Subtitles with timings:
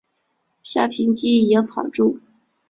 [0.63, 2.19] 橡皮筋一样绑住